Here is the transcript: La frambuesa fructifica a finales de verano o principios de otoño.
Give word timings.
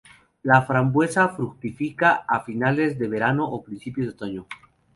La 0.51 0.63
frambuesa 0.63 1.29
fructifica 1.29 2.25
a 2.27 2.39
finales 2.39 2.97
de 2.97 3.07
verano 3.07 3.45
o 3.47 3.61
principios 3.61 4.07
de 4.07 4.13
otoño. 4.13 4.47